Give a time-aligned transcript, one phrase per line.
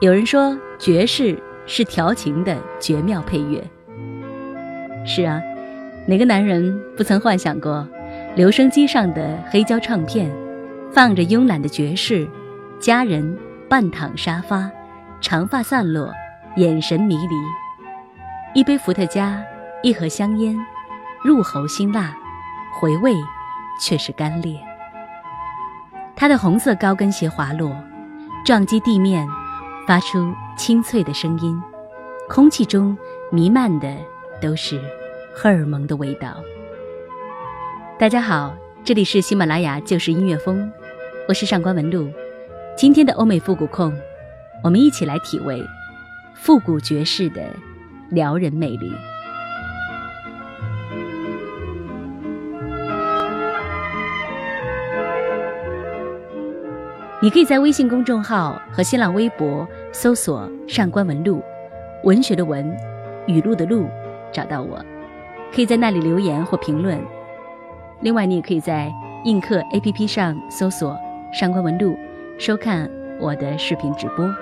[0.00, 3.62] 有人说爵士是调情的绝妙配乐。
[5.04, 5.38] 是啊，
[6.06, 7.86] 哪个男人不曾幻想过，
[8.34, 10.30] 留声机上的黑胶唱片，
[10.90, 12.26] 放着慵懒的爵士，
[12.80, 14.70] 家人半躺沙发，
[15.20, 16.10] 长发散落，
[16.56, 17.34] 眼神迷离，
[18.54, 19.38] 一杯伏特加，
[19.82, 20.56] 一盒香烟，
[21.22, 22.16] 入喉辛辣，
[22.80, 23.14] 回味
[23.78, 24.58] 却是干裂。
[26.16, 27.76] 他的红色高跟鞋滑落，
[28.46, 29.28] 撞击地面。
[29.86, 31.60] 发出清脆的声音，
[32.28, 32.96] 空气中
[33.32, 33.96] 弥漫的
[34.40, 34.80] 都是
[35.34, 36.36] 荷尔蒙的味道。
[37.98, 40.70] 大家好，这里是喜马拉雅就是音乐风，
[41.28, 42.08] 我是上官文露。
[42.76, 43.92] 今天的欧美复古控，
[44.62, 45.62] 我们一起来体味
[46.34, 47.42] 复古爵士的
[48.10, 48.92] 撩人魅力。
[57.22, 61.42] 你可以在微信公众号和新浪微博搜索“上官文录”，
[62.02, 62.74] 文学的文，
[63.26, 63.86] 语录的录，
[64.32, 64.82] 找到我，
[65.54, 66.98] 可以在那里留言或评论。
[68.00, 68.90] 另外，你也可以在
[69.26, 70.98] 映客 APP 上搜索
[71.30, 71.94] “上官文录”，
[72.40, 72.90] 收看
[73.20, 74.34] 我的视频直播。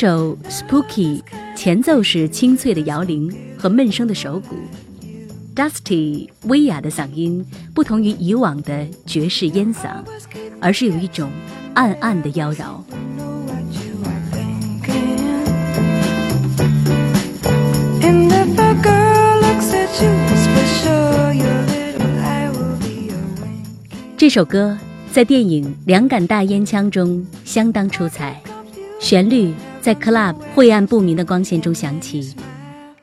[0.00, 1.20] 首《Spooky》
[1.56, 4.54] 前奏是清脆的摇铃和闷声的手鼓
[5.56, 7.44] ，Dusty 威亚的嗓音
[7.74, 9.96] 不同于以往的爵士烟嗓，
[10.60, 11.28] 而是有一种
[11.74, 12.80] 暗暗的妖娆。
[24.16, 24.78] 这首歌
[25.10, 28.40] 在电影《两杆大烟枪》中相当出彩，
[29.00, 29.52] 旋律。
[29.88, 32.36] 在 club 晦暗不明的光线中响起，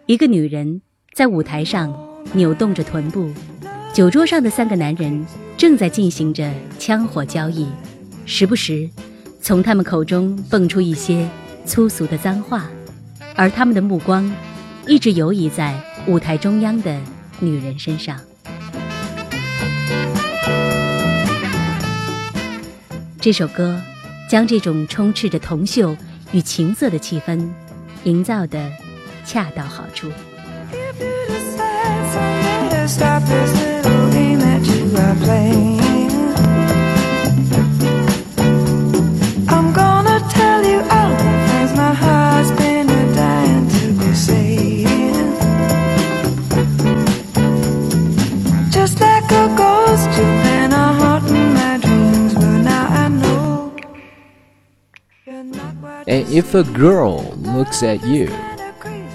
[0.05, 0.83] 一个女人
[1.15, 1.91] 在舞台上
[2.33, 3.27] 扭动着臀部，
[3.91, 5.25] 酒桌上的三个男人
[5.57, 6.47] 正在进行着
[6.77, 7.65] 枪火交易，
[8.27, 8.87] 时不时
[9.41, 11.27] 从他们口中蹦出一些
[11.65, 12.67] 粗俗的脏话，
[13.33, 14.31] 而他们的目光
[14.85, 15.73] 一直游移在
[16.05, 16.95] 舞台中央的
[17.39, 18.15] 女人身上。
[23.19, 23.81] 这首歌
[24.29, 25.97] 将这种充斥着铜锈。
[26.35, 27.49] 与情色的气氛
[28.03, 28.69] 营造的
[29.23, 30.11] 恰到好处。
[56.35, 58.27] If a girl looks at you,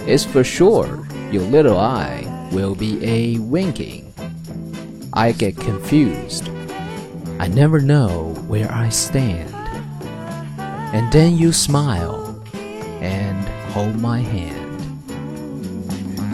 [0.07, 4.11] it's for sure your little eye will be a winking.
[5.13, 6.49] I get confused.
[7.39, 9.55] I never know where I stand.
[10.95, 12.43] And then you smile
[13.03, 14.81] and hold my hand.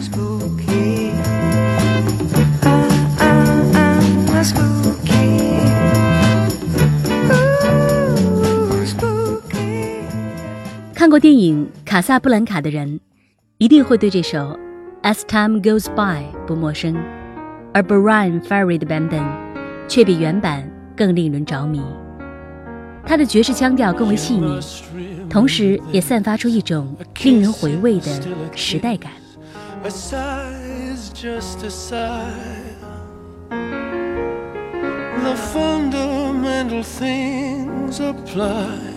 [0.01, 0.76] Spooky.
[11.07, 12.99] 看过电影《卡萨布兰卡》的人，
[13.59, 14.59] 一定会对这首
[15.03, 16.97] 《As Time Goes By》不陌生，
[17.73, 19.23] 而 Brian Ferry 的版本
[19.87, 21.81] 却比原版更令人着迷。
[23.05, 24.59] 他的爵士腔调更为细腻，
[25.29, 26.93] 同时也散发出一种
[27.23, 28.21] 令人回味的
[28.53, 29.13] 时代感。
[35.23, 38.96] The fundamental things apply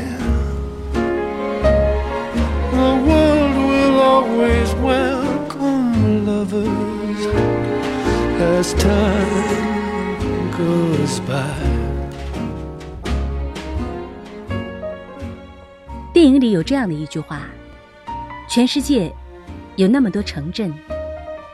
[2.81, 7.21] The world will always welcome lovers
[8.39, 10.17] as time
[10.57, 11.45] goes by.
[16.11, 17.41] 电影里有这样的一句话：
[18.49, 19.13] 全世界
[19.75, 20.73] 有那么多城镇，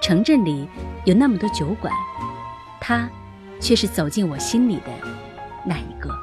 [0.01, 0.65] 城镇里
[1.03, 1.93] 有那么多酒馆，
[2.79, 3.09] 他
[3.59, 4.91] 却是走进我心里的
[5.65, 6.16] 那一个。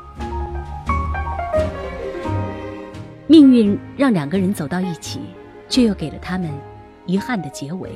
[3.26, 5.20] 命运让两个人走到一起，
[5.68, 6.50] 却又给了他们
[7.06, 7.90] 遗憾的结尾。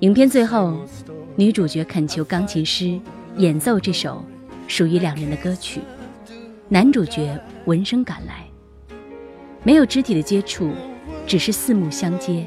[0.00, 0.84] 影片最后，
[1.36, 2.98] 女主角恳求钢琴师
[3.36, 4.24] 演奏这首
[4.66, 5.80] 属于两人的歌曲，
[6.68, 8.44] 男主角闻声赶来。
[9.62, 10.72] 没有肢体的接触，
[11.26, 12.46] 只是四目相接，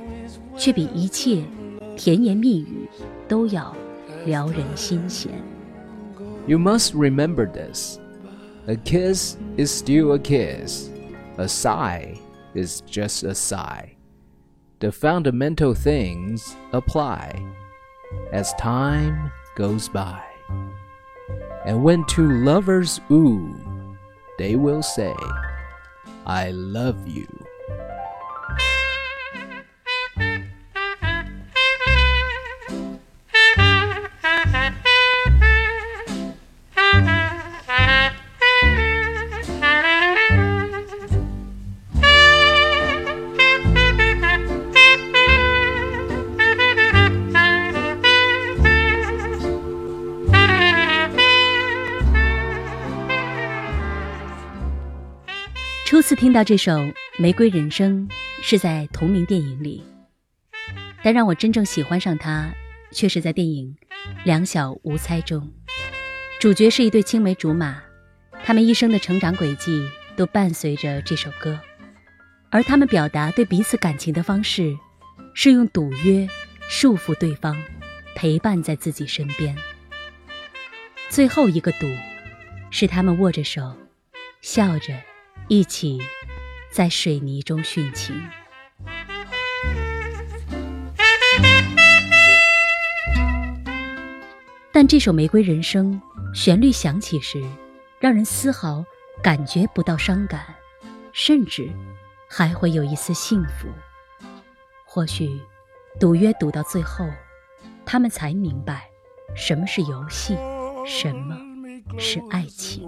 [0.57, 1.41] 却比一切
[1.95, 2.87] 甜言蜜语
[3.29, 3.73] 都要
[4.25, 5.31] 撩人心弦。
[6.47, 7.97] You must remember this.
[8.67, 10.89] A kiss is still a kiss.
[11.37, 12.19] A sigh
[12.55, 13.95] is just a sigh.
[14.79, 17.43] The fundamental things apply
[18.31, 20.23] as time goes by.
[21.65, 23.55] And when two lovers woo,
[24.37, 25.15] they will say,
[26.25, 27.27] I love you.
[56.27, 56.73] 听到这首
[57.17, 58.05] 《玫瑰人生》
[58.43, 59.81] 是在同名电影里，
[61.01, 62.53] 但让我真正喜欢上它，
[62.91, 63.73] 却是在电影
[64.25, 65.49] 《两小无猜》中。
[66.37, 67.81] 主角是一对青梅竹马，
[68.43, 69.87] 他们一生的成长轨迹
[70.17, 71.57] 都伴随着这首歌，
[72.49, 74.77] 而他们表达对彼此感情的方式，
[75.33, 76.27] 是用赌约
[76.67, 77.55] 束缚对方，
[78.15, 79.55] 陪伴在自己身边。
[81.07, 81.87] 最后一个赌，
[82.69, 83.77] 是他们握着手，
[84.41, 84.93] 笑着。
[85.49, 85.97] 一起
[86.77, 88.15] 在水泥中殉情。
[94.71, 95.99] 但这首《玫瑰人生》
[96.39, 97.43] 旋律响起时，
[97.99, 98.85] 让人丝毫
[99.23, 100.53] 感觉不到伤感，
[101.11, 101.67] 甚至
[102.29, 103.67] 还会有一丝幸福。
[104.85, 105.41] 或许
[105.99, 107.09] 赌约赌到最后，
[107.87, 108.87] 他们才明白
[109.35, 110.37] 什么是游戏，
[110.85, 111.35] 什么
[111.97, 112.87] 是爱情。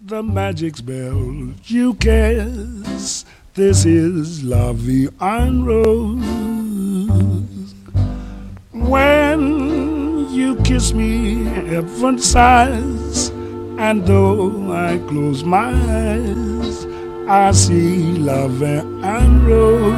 [0.00, 3.26] The magic spell you cast.
[3.54, 4.88] This is love
[5.20, 6.24] and rose.
[8.72, 13.30] When you kiss me, heaven sighs,
[13.78, 16.86] and though I close my eyes,
[17.28, 19.94] I see love and rose.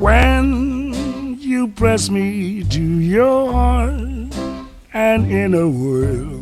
[0.00, 4.34] When you press me to your heart,
[4.94, 6.41] and in a world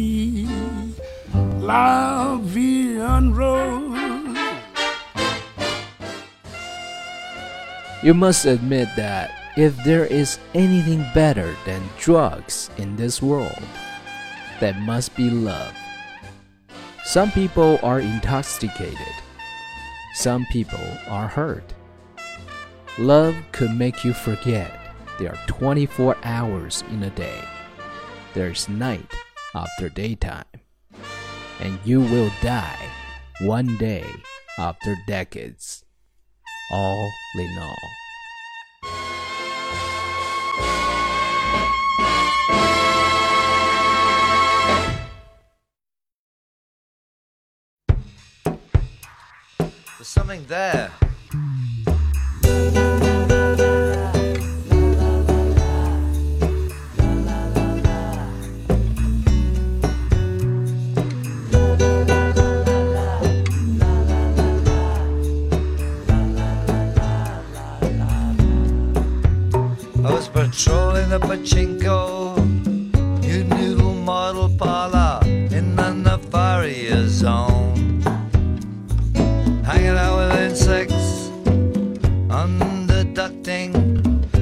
[1.71, 3.31] La vie en.
[8.03, 13.63] You must admit that if there is anything better than drugs in this world,
[14.59, 15.73] that must be love.
[17.05, 19.15] Some people are intoxicated.
[20.15, 21.73] Some people are hurt.
[22.99, 24.77] Love could make you forget
[25.19, 27.41] there are 24 hours in a day.
[28.33, 29.13] There's night
[29.55, 30.43] after daytime.
[31.61, 32.89] And you will die
[33.41, 34.03] one day
[34.57, 35.85] after decades.
[36.71, 37.75] All in all.
[49.97, 50.91] There's something there.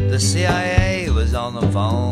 [0.09, 2.08] The CIA was on the phone.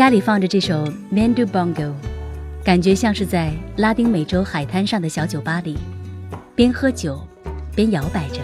[0.00, 1.74] 家里放着这首《Mandubongo》，
[2.64, 5.76] 感觉像是在拉丁美洲海滩上的小酒吧里，
[6.54, 7.20] 边喝酒
[7.76, 8.40] 边摇摆着，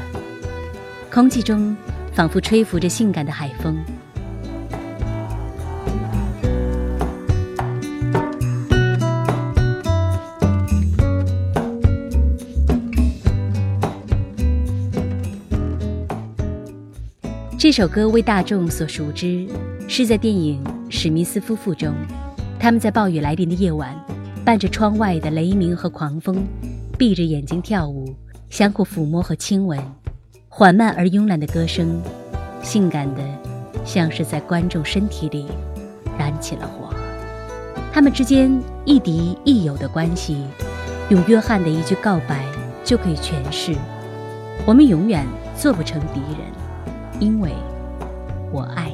[1.10, 1.74] 空气中
[2.12, 3.74] 仿佛吹拂着性感的海风。
[17.58, 19.48] 这首歌为大众所熟知，
[19.88, 21.94] 是在电影《史密斯夫妇》中，
[22.58, 23.96] 他们在暴雨来临的夜晚，
[24.44, 26.44] 伴着窗外的雷鸣和狂风，
[26.98, 28.12] 闭着眼睛跳舞，
[28.50, 29.78] 相互抚摸和亲吻，
[30.48, 32.02] 缓慢而慵懒的歌声，
[32.62, 33.22] 性感的，
[33.84, 35.46] 像是在观众身体里
[36.18, 36.92] 燃起了火。
[37.92, 38.50] 他们之间
[38.84, 40.44] 亦敌亦友的关系，
[41.10, 42.44] 用约翰的一句告白
[42.82, 43.72] 就可以诠释：
[44.66, 45.24] 我们永远
[45.56, 47.52] 做不成敌人，因为
[48.52, 48.90] 我爱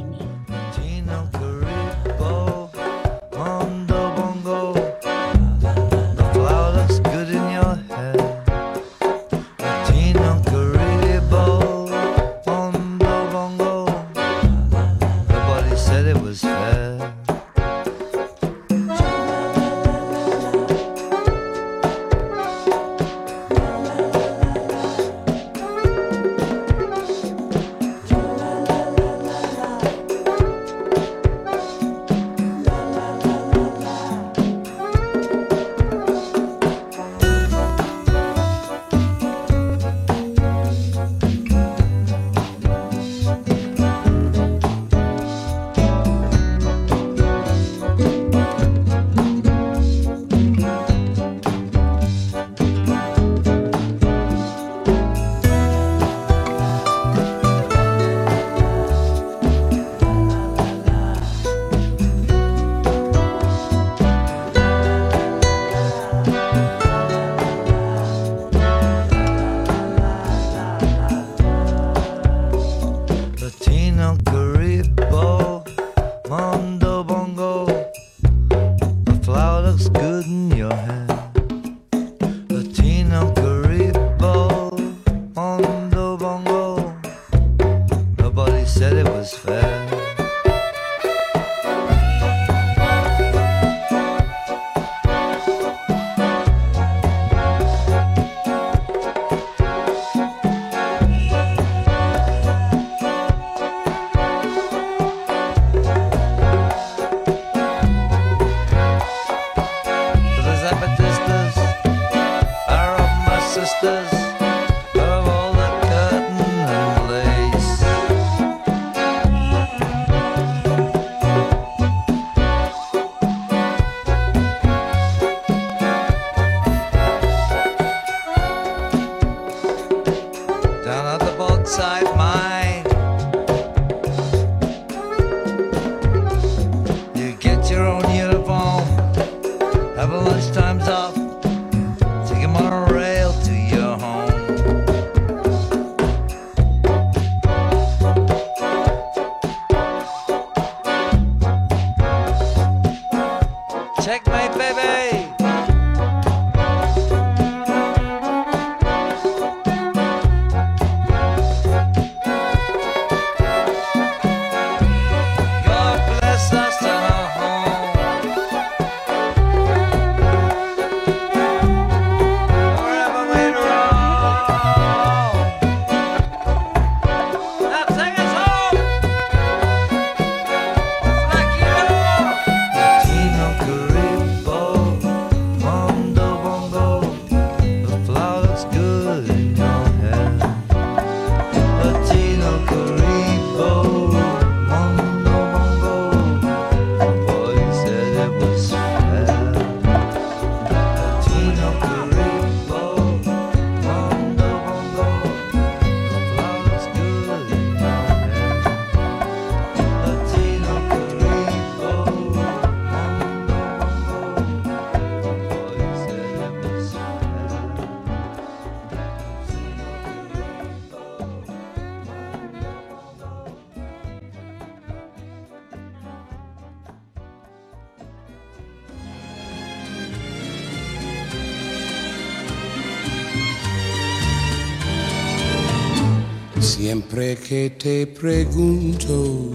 [237.02, 239.50] Siempre que te pregunto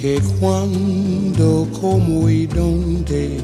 [0.00, 3.38] que cuándo, cómo y dónde,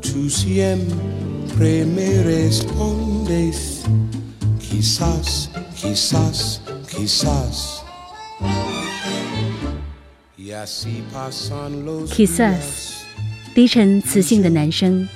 [0.00, 3.82] tú siempre me respondes,
[4.58, 7.82] quizás, quizás, quizás.
[10.38, 12.96] Y así pasan los Quizás días.
[13.54, 15.06] 低沉磁性的男声，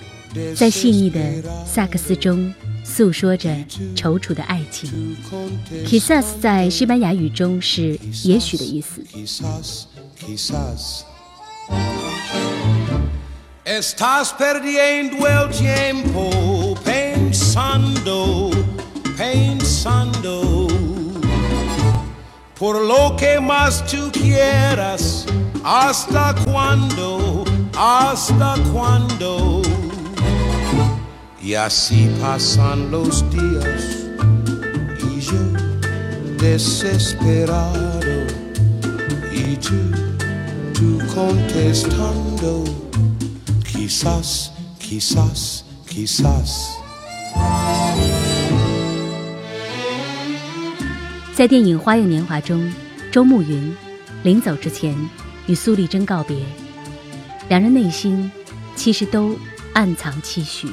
[0.55, 1.21] 在细腻的
[1.67, 2.53] 萨克斯中
[2.85, 3.49] 诉说着
[3.97, 5.17] 踌躇的爱情。
[5.87, 9.03] Quizás 在西班牙语中是“也许”的意思。
[9.13, 9.87] Quizás,
[10.21, 11.05] quizás.
[13.65, 18.51] Estás perdiendo el tiempo pensando,
[19.17, 20.69] pensando.
[22.59, 25.25] Por lo que más tú quieras,
[25.65, 27.45] hasta cuándo,
[27.75, 29.63] hasta cuándo.
[31.47, 34.07] Y así pasan los días
[34.99, 35.35] y yo
[36.39, 38.01] desesperado
[39.31, 39.75] y tú,
[40.73, 42.65] tú contestando,
[43.63, 46.71] quizás, quizás, quizás.
[51.35, 52.73] 在电影《花样年华》中，
[53.13, 53.77] 周慕云
[54.23, 54.97] 临走之前
[55.47, 56.39] 与苏丽珍告别，
[57.51, 58.33] 两人内心
[58.75, 59.37] 其实都
[59.75, 60.69] 暗藏期许。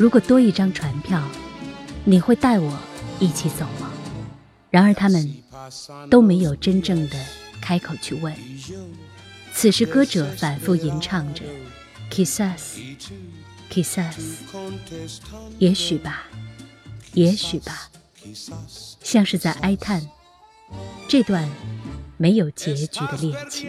[0.00, 1.22] 如果多一张船票，
[2.06, 2.78] 你会带我
[3.18, 3.92] 一起走吗？
[4.70, 5.30] 然而他们
[6.08, 7.18] 都没有真正的
[7.60, 8.34] 开口去问。
[9.52, 11.42] 此时歌者反复吟唱着
[12.10, 12.78] “Quizás,
[13.70, 14.14] quizás”，
[15.58, 16.28] 也许吧，
[17.12, 17.90] 也许吧。
[19.02, 20.08] 像是在哀叹
[21.06, 21.46] 这段
[22.16, 23.68] 没有结局的恋情。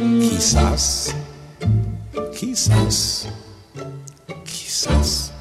[2.31, 3.27] quizás,
[4.43, 5.33] quizás.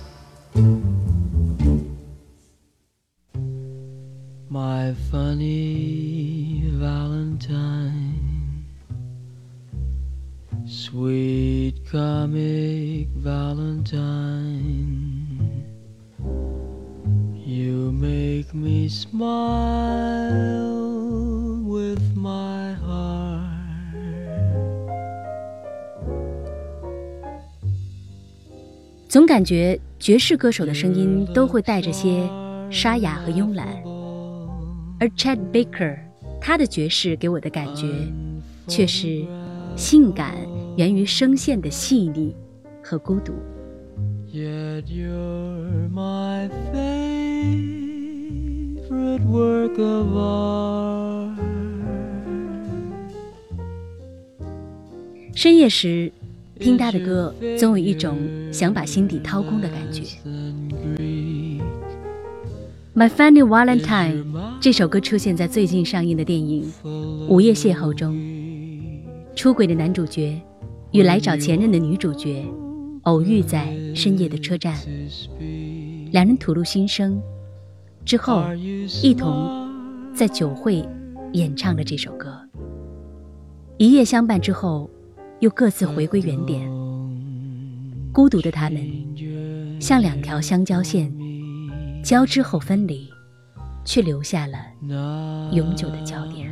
[4.48, 8.64] My funny Valentine,
[10.66, 14.56] sweet comic Valentine,
[17.34, 20.69] you make me smile
[29.10, 32.30] 总感觉爵士歌手的声音都会带着些
[32.70, 33.66] 沙哑和慵懒，
[35.00, 35.98] 而 Chad Baker
[36.40, 37.88] 他的爵士给我的感觉
[38.68, 39.26] 却是
[39.74, 40.36] 性感
[40.76, 42.36] 源于声线的细腻
[42.84, 43.32] 和孤独。
[44.32, 47.98] Yet you're my favorite
[49.28, 51.34] work of art.
[55.34, 56.12] 深夜时
[56.60, 58.18] 听他的歌，总有一种
[58.52, 60.02] 想把心底掏空的感觉。
[62.94, 64.24] My Funny Valentine》
[64.60, 66.70] 这首歌出现在最近上映的电影
[67.28, 68.14] 《午夜邂逅》中。
[69.34, 70.38] 出轨的男主角
[70.90, 72.44] 与来找前任的女主角
[73.04, 74.76] 偶遇在深夜的车站，
[76.10, 77.18] 两人吐露心声，
[78.04, 78.44] 之后
[79.02, 79.70] 一同
[80.12, 80.86] 在酒会
[81.32, 82.38] 演唱了这首歌。
[83.78, 84.90] 一夜相伴之后，
[85.40, 86.70] 又各自回归原点。
[88.12, 88.80] 孤独的他们，
[89.80, 91.12] 像两条相交线，
[92.04, 93.08] 交织后分离，
[93.84, 94.58] 却留下了
[95.52, 96.50] 永久的交点。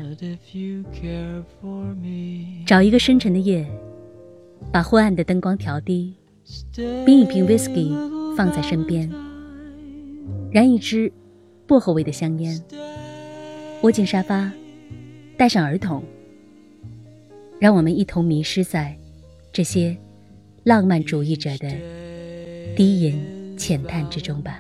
[2.67, 3.69] 找一个深沉的夜，
[4.73, 6.15] 把昏暗的灯光调低，
[7.05, 7.93] 冰一瓶 whisky
[8.37, 9.11] 放在身边，
[10.51, 11.13] 燃一支
[11.67, 12.59] 薄荷味的香烟，
[13.83, 14.51] 窝进沙发，
[15.37, 16.03] 带上耳筒，
[17.61, 18.97] 让我们一同迷失在
[19.53, 19.97] 这些
[20.63, 21.69] 浪漫主义者的
[22.77, 24.59] 低吟浅叹之中吧。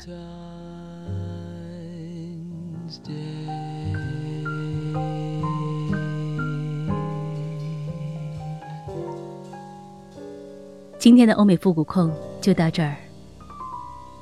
[10.98, 12.96] 今天的欧美复古控就到这儿。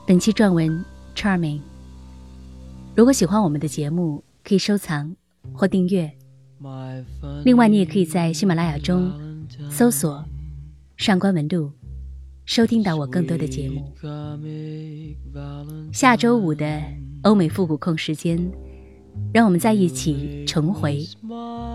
[0.07, 0.85] 本期撰文
[1.15, 1.61] Charming。
[2.95, 5.17] 如果喜欢我们的节目，可以收藏
[5.55, 6.13] 或订阅。
[7.45, 9.13] 另外，你也可以在喜马拉雅中
[9.71, 10.25] 搜索
[10.97, 11.71] “上官文露”，
[12.47, 13.93] 收听到我更多的节目。
[15.93, 16.83] 下周五的
[17.23, 18.39] 欧美复古控时间，
[19.33, 21.07] 让我们在一起重回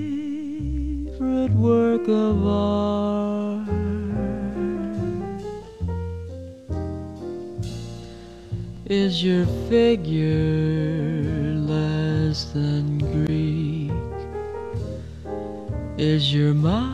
[1.53, 3.69] work of art.
[8.87, 13.66] Is your figure less than Greek?
[15.99, 16.85] Is your mouth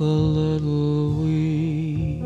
[0.00, 2.24] a little weak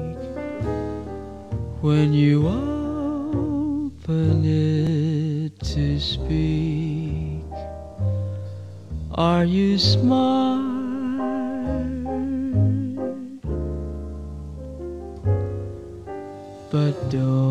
[1.83, 7.43] when you open it to speak?
[9.15, 10.65] Are you smart?
[16.71, 17.46] But don't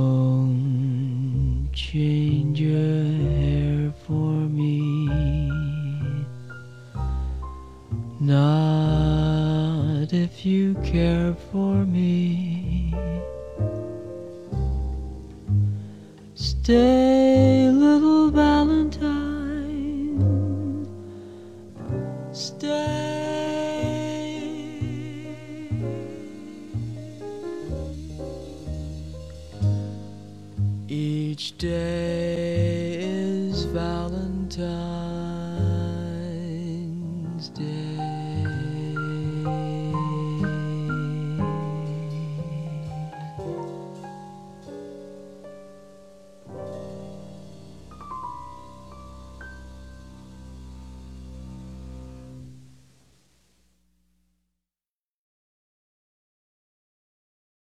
[16.65, 17.14] day.